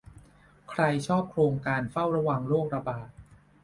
[0.69, 3.09] ใครชอบโครงการเฝ้าระวังโรคระบาด